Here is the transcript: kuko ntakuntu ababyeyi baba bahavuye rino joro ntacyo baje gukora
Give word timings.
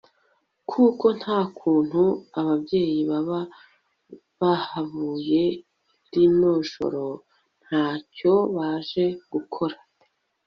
kuko 0.69 1.05
ntakuntu 1.19 2.03
ababyeyi 2.39 2.99
baba 3.09 3.41
bahavuye 4.39 5.43
rino 6.11 6.53
joro 6.71 7.05
ntacyo 7.65 8.33
baje 8.55 9.05
gukora 9.31 9.77